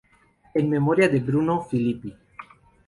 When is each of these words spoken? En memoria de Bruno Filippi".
En 0.55 0.67
memoria 0.67 1.07
de 1.07 1.19
Bruno 1.19 1.61
Filippi". 1.61 2.11